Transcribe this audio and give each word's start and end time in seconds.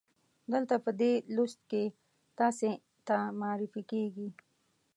دلته 0.51 0.75
په 0.85 0.91
دې 0.99 1.11
لوست 1.35 1.59
کې 1.71 1.83
تاسې 2.39 2.69
ته 3.07 3.17
معرفي 3.39 3.81
کیږي. 3.91 4.27